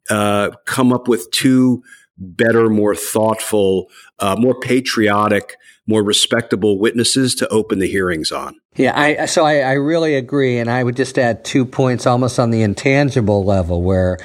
[0.08, 1.82] uh, come up with two
[2.16, 8.56] better, more thoughtful, uh, more patriotic, more respectable witnesses to open the hearings on.
[8.76, 12.38] Yeah, I so I, I really agree, and I would just add two points, almost
[12.38, 14.18] on the intangible level, where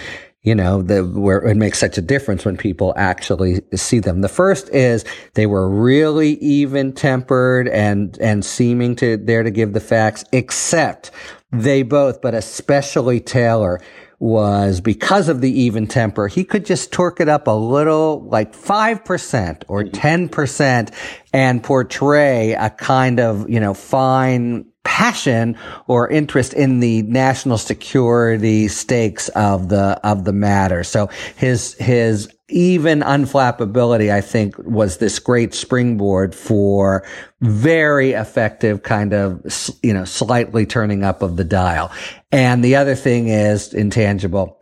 [0.44, 4.22] you know, the, where it makes such a difference when people actually see them.
[4.22, 9.74] The first is they were really even tempered and, and seeming to there to give
[9.74, 11.12] the facts, except
[11.52, 13.80] they both, but especially Taylor,
[14.22, 18.54] was because of the even temper, he could just torque it up a little, like
[18.54, 20.28] 5% or mm-hmm.
[20.28, 20.94] 10%
[21.34, 28.68] and portray a kind of, you know, fine passion or interest in the national security
[28.68, 30.84] stakes of the, of the matter.
[30.84, 37.08] So his, his even unflappability, I think, was this great springboard for
[37.40, 39.42] very effective kind of,
[39.82, 41.90] you know, slightly turning up of the dial.
[42.34, 44.61] And the other thing is intangible.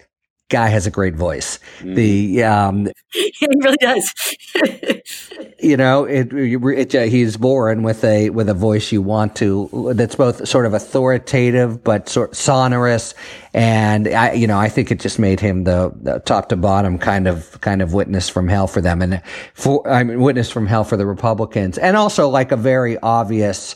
[0.50, 1.60] Guy has a great voice.
[1.80, 1.96] Mm.
[1.96, 4.36] The um, he really does.
[5.60, 9.92] you know, it, it, it, he's born with a with a voice you want to.
[9.94, 13.14] That's both sort of authoritative but sort sonorous,
[13.54, 16.98] and I, you know, I think it just made him the, the, top to bottom
[16.98, 19.22] kind of kind of witness from hell for them, and
[19.54, 23.76] for I mean, witness from hell for the Republicans, and also like a very obvious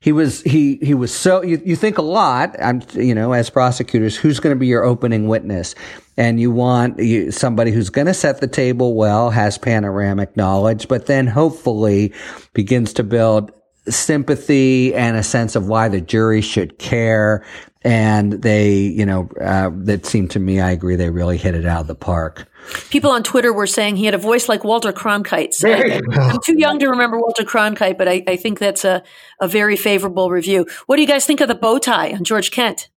[0.00, 3.50] he was he he was so you, you think a lot i'm you know as
[3.50, 5.74] prosecutors who's going to be your opening witness?
[6.16, 10.88] And you want you, somebody who's going to set the table well has panoramic knowledge
[10.88, 12.12] but then hopefully
[12.54, 13.52] begins to build
[13.88, 17.44] sympathy and a sense of why the jury should care.
[17.82, 21.66] And they you know uh, that seemed to me i agree they really hit it
[21.66, 22.49] out of the park
[22.90, 25.52] People on Twitter were saying he had a voice like Walter Cronkite.
[25.52, 26.00] So I,
[26.32, 29.02] am too young to remember Walter Cronkite, but I, I think that's a,
[29.40, 30.66] a very favorable review.
[30.86, 32.88] What do you guys think of the bow tie on George Kent?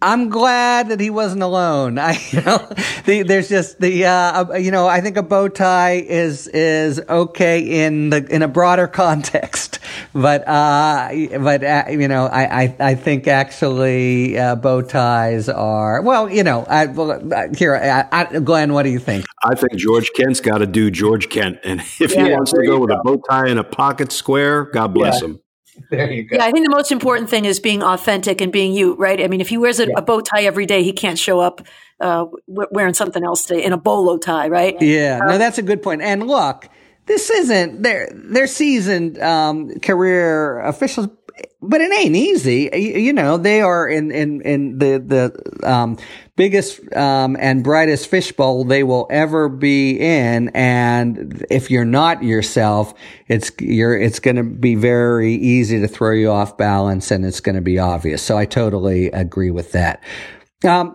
[0.00, 1.98] I'm glad that he wasn't alone.
[2.08, 2.58] I, you know,
[3.04, 7.84] the, there's just the, uh, you know, I think a bow tie is, is okay
[7.84, 9.80] in the, in a broader context.
[10.12, 16.00] But, uh, but, uh, you know, I, I, I think actually, uh, bow ties are,
[16.02, 19.24] well, you know, I, uh, here, I, I, Glenn, what do you think?
[19.44, 21.58] I think George Kent's got to do George Kent.
[21.64, 22.96] And if yeah, he wants to go with go.
[22.96, 25.28] a bow tie and a pocket square, God bless yeah.
[25.28, 25.40] him.
[25.90, 26.36] There you go.
[26.36, 29.20] Yeah, I think the most important thing is being authentic and being you, right?
[29.20, 29.94] I mean, if he wears a, yeah.
[29.96, 31.66] a bow tie every day, he can't show up
[32.00, 34.80] uh, wearing something else today in a bolo tie, right?
[34.80, 36.02] Yeah, no, that's a good point.
[36.02, 36.68] And look,
[37.08, 41.08] this isn't their their seasoned um, career officials,
[41.60, 42.70] but it ain't easy.
[42.72, 45.96] You, know, they are in in in the the um,
[46.36, 52.94] biggest um, and brightest fishbowl they will ever be in, and if you're not yourself,
[53.26, 57.40] it's you're it's going to be very easy to throw you off balance, and it's
[57.40, 58.22] going to be obvious.
[58.22, 60.04] So I totally agree with that.
[60.62, 60.94] Um,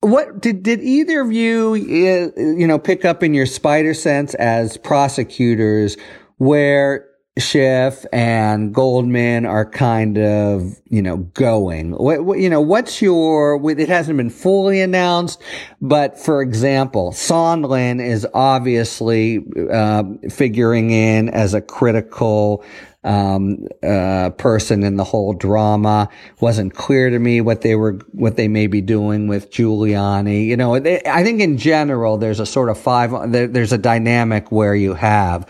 [0.00, 4.34] what did did either of you uh, you know pick up in your spider sense
[4.34, 5.96] as prosecutors
[6.38, 11.92] where Schiff and Goldman are kind of, you know, going.
[11.92, 15.40] What, what, you know, what's your, it hasn't been fully announced,
[15.80, 22.64] but for example, Sondland is obviously, uh, figuring in as a critical,
[23.02, 26.08] um, uh, person in the whole drama.
[26.40, 30.46] Wasn't clear to me what they were, what they may be doing with Giuliani.
[30.46, 33.78] You know, they, I think in general, there's a sort of five, there, there's a
[33.78, 35.48] dynamic where you have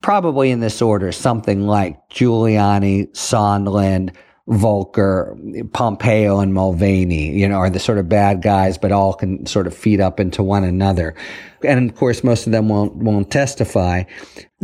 [0.00, 4.14] probably in this order, something like Giuliani, Sondland,
[4.48, 5.36] Volker,
[5.72, 9.68] Pompeo, and Mulvaney, you know, are the sort of bad guys, but all can sort
[9.68, 11.14] of feed up into one another.
[11.62, 14.02] And of course, most of them won't, won't testify.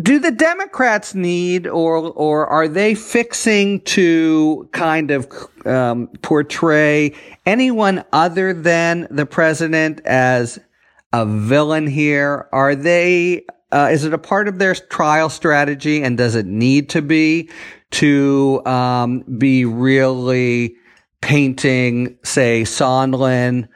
[0.01, 5.31] Do the Democrats need, or, or are they fixing to kind of,
[5.65, 7.15] um, portray
[7.47, 10.59] anyone other than the president as
[11.13, 12.49] a villain here?
[12.53, 16.89] Are they uh, is it a part of their trial strategy and does it need
[16.89, 17.51] to be
[17.91, 20.77] to um, be really
[21.21, 23.69] painting, say, Sondland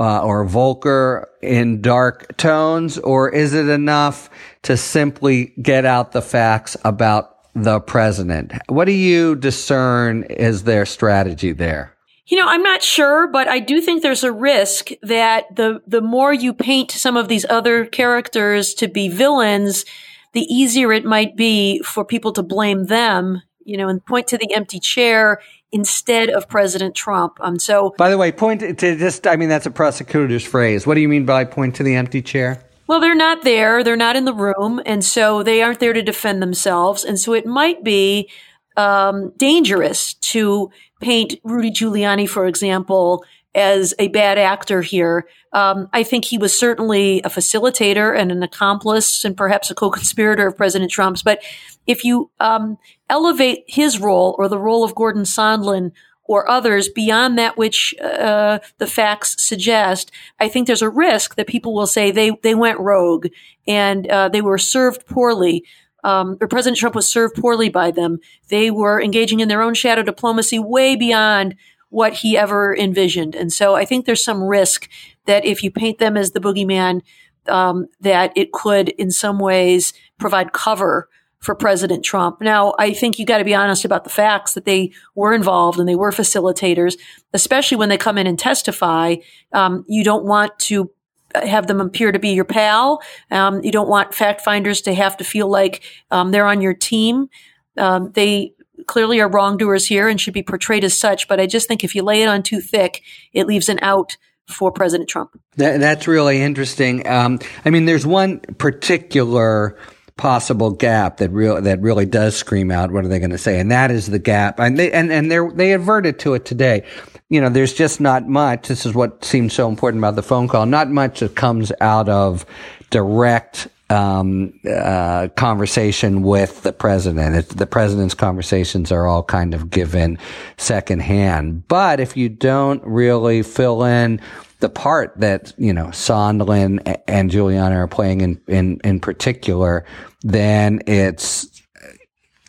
[0.00, 4.30] uh, or Volker in dark tones, or is it enough
[4.62, 8.52] to simply get out the facts about the president?
[8.68, 11.94] What do you discern is their strategy there?
[12.26, 16.02] You know, I'm not sure, but I do think there's a risk that the the
[16.02, 19.86] more you paint some of these other characters to be villains,
[20.34, 24.38] the easier it might be for people to blame them, you know, and point to
[24.38, 27.36] the empty chair instead of President Trump.
[27.40, 30.86] Um, so, by the way, point to just, I mean, that's a prosecutor's phrase.
[30.86, 32.64] What do you mean by point to the empty chair?
[32.86, 33.84] Well, they're not there.
[33.84, 34.80] They're not in the room.
[34.86, 37.04] And so they aren't there to defend themselves.
[37.04, 38.30] And so it might be
[38.78, 40.70] um, dangerous to
[41.02, 43.24] paint Rudy Giuliani, for example,
[43.58, 45.28] as a bad actor here.
[45.52, 50.46] Um, I think he was certainly a facilitator and an accomplice and perhaps a co-conspirator
[50.46, 51.22] of President Trump's.
[51.22, 51.42] But
[51.86, 52.78] if you um,
[53.10, 55.92] elevate his role or the role of Gordon Sondland
[56.24, 61.46] or others beyond that which uh, the facts suggest, I think there's a risk that
[61.46, 63.28] people will say they they went rogue
[63.66, 65.64] and uh, they were served poorly
[66.04, 68.20] um, or President Trump was served poorly by them.
[68.48, 71.56] They were engaging in their own shadow diplomacy way beyond
[71.90, 73.34] what he ever envisioned.
[73.34, 74.88] And so I think there's some risk
[75.26, 77.02] that if you paint them as the boogeyman,
[77.46, 81.08] um, that it could in some ways provide cover
[81.40, 82.40] for President Trump.
[82.40, 85.78] Now, I think you got to be honest about the facts that they were involved
[85.78, 86.98] and they were facilitators,
[87.32, 89.16] especially when they come in and testify.
[89.52, 90.90] Um, you don't want to
[91.34, 93.00] have them appear to be your pal.
[93.30, 96.74] Um, you don't want fact finders to have to feel like um, they're on your
[96.74, 97.28] team.
[97.76, 98.54] Um, they
[98.86, 101.28] clearly are wrongdoers here and should be portrayed as such.
[101.28, 104.16] But I just think if you lay it on too thick, it leaves an out
[104.46, 105.38] for President Trump.
[105.56, 107.06] That, that's really interesting.
[107.06, 109.78] Um, I mean, there's one particular
[110.16, 112.90] possible gap that real that really does scream out.
[112.90, 113.60] What are they going to say?
[113.60, 114.58] And that is the gap.
[114.58, 116.84] And they and and they they adverted to it today
[117.28, 118.68] you know, there's just not much.
[118.68, 120.66] This is what seems so important about the phone call.
[120.66, 122.46] Not much that comes out of
[122.90, 127.36] direct um, uh, conversation with the president.
[127.36, 130.18] It, the president's conversations are all kind of given
[130.56, 131.66] secondhand.
[131.68, 134.20] But if you don't really fill in
[134.60, 139.84] the part that you know Sondland and Giuliani are playing in in in particular,
[140.22, 141.48] then it's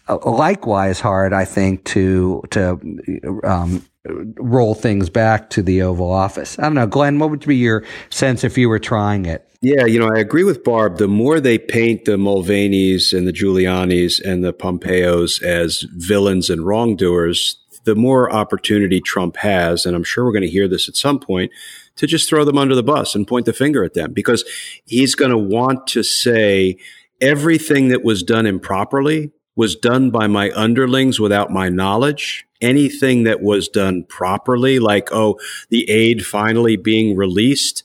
[0.08, 6.58] uh, likewise hard, I think, to to um, roll things back to the Oval Office.
[6.58, 7.20] I don't know, Glenn.
[7.20, 9.49] What would be your sense if you were trying it?
[9.62, 10.98] Yeah, you know, I agree with Barb.
[11.00, 16.66] The more they paint the Mulvaneys and the Giulianis and the Pompeos as villains and
[16.66, 20.96] wrongdoers, the more opportunity Trump has, and I'm sure we're going to hear this at
[20.96, 21.52] some point,
[21.98, 24.46] to just throw them under the bus and point the finger at them because
[24.86, 26.78] he's going to want to say
[27.20, 32.46] everything that was done improperly was done by my underlings without my knowledge.
[32.62, 35.38] Anything that was done properly, like, oh,
[35.70, 37.84] the aid finally being released,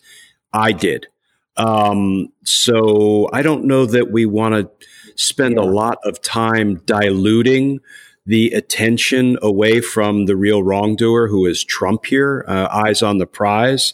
[0.53, 1.09] I did.
[1.57, 4.87] Um, so I don't know that we want to
[5.17, 5.63] spend yeah.
[5.63, 7.81] a lot of time diluting
[8.27, 13.27] the attention away from the real wrongdoer, who is Trump here, uh, eyes on the
[13.27, 13.93] prize.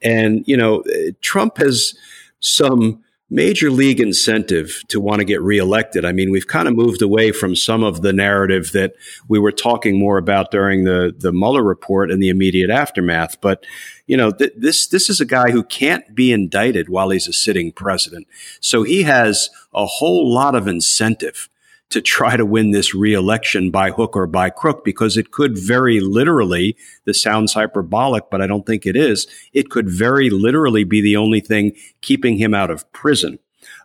[0.00, 0.84] And, you know,
[1.20, 1.94] Trump has
[2.38, 3.02] some
[3.32, 6.04] major league incentive to want to get reelected.
[6.04, 8.94] I mean, we've kind of moved away from some of the narrative that
[9.26, 13.40] we were talking more about during the the Mueller report and the immediate aftermath.
[13.40, 13.64] But
[14.06, 17.32] you know, th- this this is a guy who can't be indicted while he's a
[17.32, 18.26] sitting president,
[18.60, 21.48] so he has a whole lot of incentive
[21.92, 26.00] to try to win this reelection by hook or by crook because it could very
[26.00, 31.00] literally, this sounds hyperbolic, but I don't think it is, it could very literally be
[31.00, 33.38] the only thing keeping him out of prison.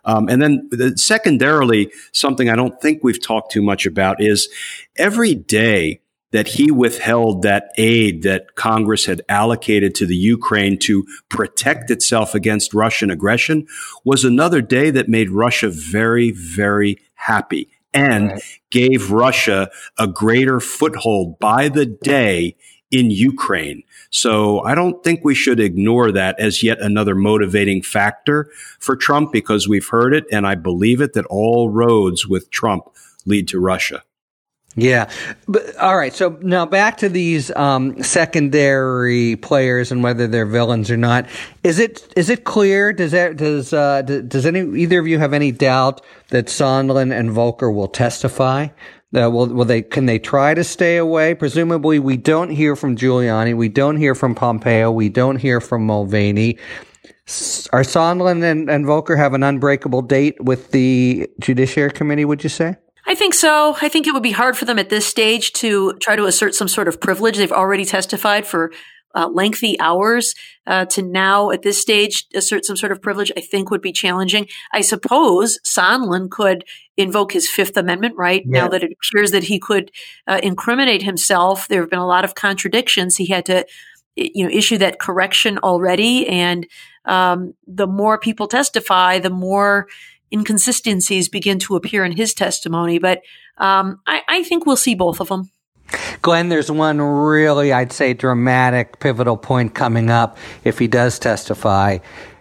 [0.04, 4.48] Um, and then the, secondarily, something I don't think we've talked too much about is
[4.96, 6.00] every day
[6.30, 12.34] that he withheld that aid that Congress had allocated to the Ukraine to protect itself
[12.34, 13.66] against Russian aggression
[14.04, 18.42] was another day that made Russia very, very happy and right.
[18.70, 22.56] gave Russia a greater foothold by the day
[22.90, 23.82] in Ukraine.
[24.10, 29.32] So I don't think we should ignore that as yet another motivating factor for Trump
[29.32, 32.84] because we've heard it and I believe it that all roads with Trump
[33.26, 34.02] lead to Russia.
[34.78, 35.10] Yeah.
[35.48, 36.12] But, all right.
[36.12, 41.26] So now back to these um, secondary players and whether they're villains or not.
[41.64, 42.92] Is it is it clear?
[42.92, 47.32] Does that does uh, does any either of you have any doubt that Sondland and
[47.32, 48.68] Volker will testify?
[49.16, 51.34] Uh, will, will they can they try to stay away?
[51.34, 53.56] Presumably, we don't hear from Giuliani.
[53.56, 54.92] We don't hear from Pompeo.
[54.92, 56.58] We don't hear from Mulvaney.
[57.72, 62.24] Are Sondland and, and Volker have an unbreakable date with the Judiciary Committee?
[62.24, 62.76] Would you say?
[63.08, 63.74] I think so.
[63.80, 66.54] I think it would be hard for them at this stage to try to assert
[66.54, 67.38] some sort of privilege.
[67.38, 68.70] They've already testified for
[69.14, 70.34] uh, lengthy hours.
[70.66, 73.92] Uh, to now, at this stage, assert some sort of privilege, I think would be
[73.92, 74.46] challenging.
[74.74, 76.64] I suppose Sondland could
[76.98, 78.60] invoke his Fifth Amendment right yeah.
[78.60, 79.90] now that it appears that he could
[80.26, 81.66] uh, incriminate himself.
[81.66, 83.16] There have been a lot of contradictions.
[83.16, 83.64] He had to,
[84.16, 86.66] you know, issue that correction already, and
[87.06, 89.88] um, the more people testify, the more
[90.32, 92.98] inconsistencies begin to appear in his testimony.
[92.98, 93.22] But
[93.58, 95.50] um, I, I think we'll see both of them.
[96.20, 101.98] Glenn, there's one really, I'd say, dramatic, pivotal point coming up if he does testify.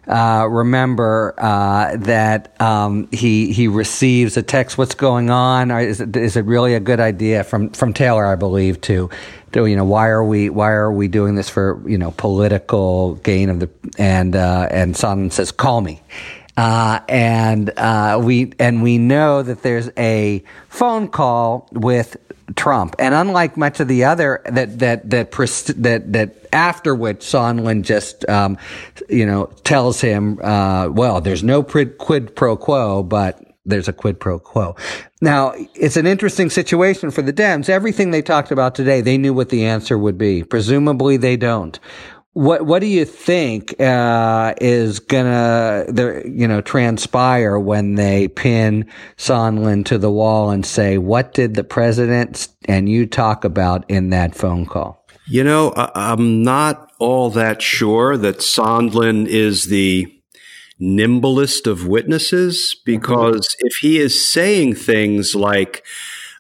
[0.08, 4.78] Uh, remember uh, that um, he he receives a text.
[4.78, 5.70] What's going on?
[5.70, 8.26] Is it, is it really a good idea from from Taylor?
[8.26, 9.10] I believe to,
[9.52, 13.16] to you know why are we why are we doing this for you know political
[13.16, 16.02] gain of the and uh, and Sondland says call me,
[16.58, 22.18] uh, and uh, we and we know that there's a phone call with
[22.56, 27.84] Trump, and unlike much of the other that that that that that after which Sondland
[27.84, 28.58] just um,
[29.08, 34.20] you know tells him, uh, well, there's no quid pro quo, but there's a quid
[34.20, 34.76] pro quo.
[35.22, 37.70] Now, it's an interesting situation for the Dems.
[37.70, 40.44] Everything they talked about today, they knew what the answer would be.
[40.44, 41.80] Presumably, they don't.
[42.38, 48.86] What What do you think uh, is gonna the you know transpire when they pin
[49.18, 54.12] Sondland to the wall and say, "What did the president and you talk about in
[54.12, 60.06] that phone call?" You know, I'm not all that sure that Sondland is the
[60.80, 65.84] nimblest of witnesses because if he is saying things like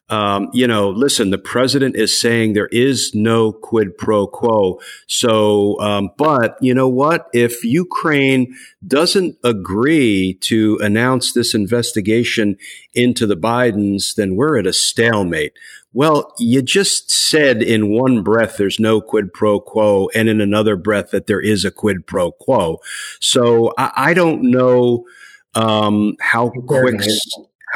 [0.10, 4.80] um, you know, listen, the president is saying there is no quid pro quo.
[5.08, 7.28] So, um, but you know what?
[7.34, 8.56] If Ukraine
[8.86, 12.58] doesn't agree to announce this investigation
[12.94, 15.54] into the Bidens, then we're at a stalemate.
[15.92, 20.78] Well, you just said in one breath there's no quid pro quo, and in another
[20.78, 22.80] breath that there is a quid pro quo.
[23.20, 25.06] So I, I don't know
[25.54, 27.02] um, how quick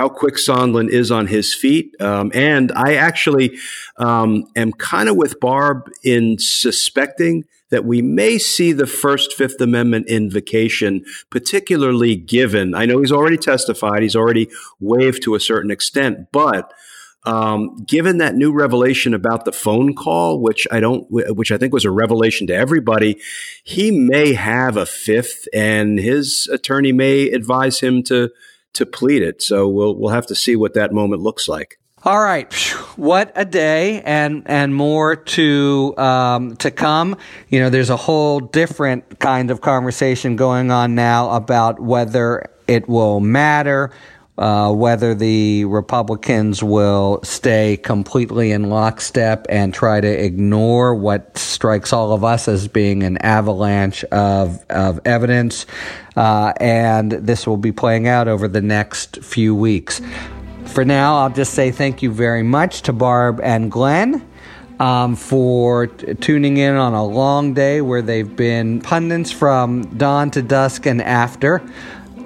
[0.01, 1.95] how quick Sondland is on his feet.
[2.01, 3.59] Um, and I actually
[3.97, 9.61] um, am kind of with Barb in suspecting that we may see the first Fifth
[9.61, 14.49] Amendment invocation, particularly given, I know he's already testified, he's already
[14.79, 16.73] waived to a certain extent, but
[17.23, 21.73] um, given that new revelation about the phone call, which I don't, which I think
[21.73, 23.21] was a revelation to everybody,
[23.63, 28.31] he may have a fifth, and his attorney may advise him to
[28.74, 29.41] to plead it.
[29.41, 31.80] So we'll we'll have to see what that moment looks like.
[32.03, 32.51] All right,
[32.95, 37.15] what a day, and and more to um, to come.
[37.49, 42.89] You know, there's a whole different kind of conversation going on now about whether it
[42.89, 43.91] will matter
[44.38, 51.93] uh, whether the Republicans will stay completely in lockstep and try to ignore what strikes
[51.93, 55.65] all of us as being an avalanche of, of evidence.
[56.15, 60.01] Uh, and this will be playing out over the next few weeks.
[60.65, 64.27] for now, I'll just say thank you very much to Barb and Glenn.
[64.79, 70.32] Um, for t- tuning in on a long day where they've been pundits from dawn
[70.32, 71.61] to dusk and after.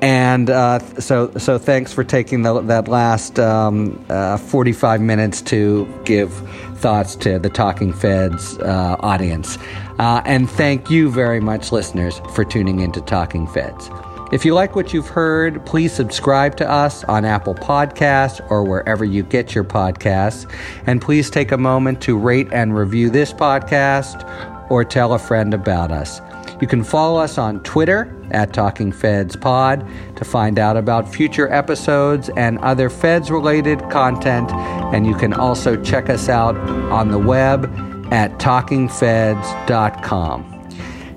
[0.01, 5.87] And uh, so, so thanks for taking the, that last um, uh, 45 minutes to
[6.05, 6.31] give
[6.77, 9.57] thoughts to the Talking Feds uh, audience.
[9.97, 13.89] Uh, and thank you very much, listeners, for tuning in to Talking Feds.
[14.31, 19.05] If you like what you've heard, please subscribe to us on Apple Podcasts or wherever
[19.05, 20.51] you get your podcasts.
[20.87, 24.25] And please take a moment to rate and review this podcast
[24.69, 26.19] or tell a friend about us.
[26.61, 31.51] You can follow us on Twitter at Talking Feds Pod to find out about future
[31.51, 34.49] episodes and other Feds related content.
[34.93, 36.55] And you can also check us out
[36.91, 37.65] on the web
[38.11, 40.51] at talkingfeds.com.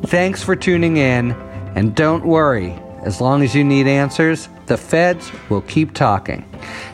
[0.05, 1.32] Thanks for tuning in,
[1.74, 2.72] and don't worry.
[3.03, 6.45] As long as you need answers, the feds will keep talking.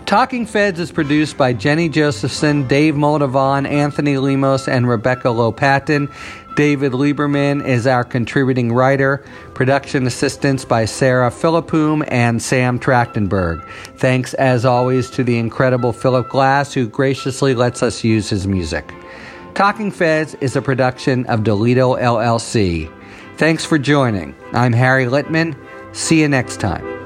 [0.06, 6.12] Talking Feds is produced by Jenny Josephson, Dave Moldovan, Anthony Lemos, and Rebecca Lopatin.
[6.56, 9.24] David Lieberman is our contributing writer.
[9.54, 13.66] Production assistance by Sarah Philippum and Sam Trachtenberg.
[13.96, 18.94] Thanks, as always, to the incredible Philip Glass, who graciously lets us use his music.
[19.54, 22.92] Talking Feds is a production of Delito LLC.
[23.36, 24.34] Thanks for joining.
[24.52, 25.56] I'm Harry Litman.
[25.92, 27.03] See you next time.